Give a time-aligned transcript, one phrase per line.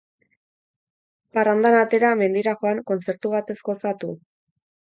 [1.37, 4.15] Parrandan atera, mendira joan, kontzertu batez gozatu?